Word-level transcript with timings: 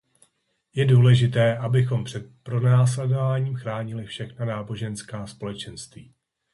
Je 0.73 0.85
důležité, 0.85 1.57
abychom 1.57 2.03
před 2.03 2.25
pronásledováním 2.43 3.55
chránili 3.55 4.05
všechna 4.05 4.45
náboženská 4.45 5.27
společenství. 5.27 6.13